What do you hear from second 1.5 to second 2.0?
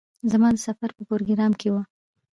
کې وه.